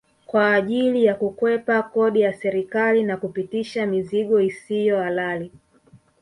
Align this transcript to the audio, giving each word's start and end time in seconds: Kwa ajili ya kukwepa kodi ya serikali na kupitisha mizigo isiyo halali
Kwa 0.25 0.53
ajili 0.53 1.05
ya 1.05 1.15
kukwepa 1.15 1.83
kodi 1.83 2.21
ya 2.21 2.33
serikali 2.33 3.03
na 3.03 3.17
kupitisha 3.17 3.85
mizigo 3.85 4.41
isiyo 4.41 4.99
halali 5.03 5.51